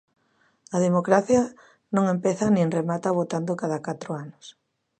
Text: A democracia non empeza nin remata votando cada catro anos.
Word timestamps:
A 0.75 0.77
democracia 0.85 1.41
non 1.95 2.05
empeza 2.15 2.45
nin 2.55 2.73
remata 2.77 3.17
votando 3.19 3.59
cada 3.61 3.79
catro 3.87 4.09
anos. 4.23 4.45